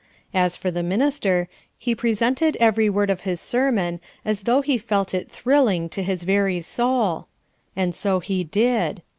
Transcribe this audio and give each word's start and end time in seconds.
As 0.33 0.57
for 0.57 0.71
the 0.71 0.81
minister, 0.81 1.47
he 1.77 1.93
presented 1.93 2.57
every 2.59 2.89
word 2.89 3.11
of 3.11 3.21
his 3.21 3.39
sermon 3.39 3.99
as 4.25 4.41
though 4.49 4.61
he 4.61 4.79
felt 4.79 5.13
it 5.13 5.29
thrilling 5.29 5.89
to 5.89 6.01
his 6.01 6.23
very 6.23 6.59
soul. 6.61 7.27
And 7.75 7.93
so 7.93 8.19
he 8.19 8.43
did. 8.43 9.03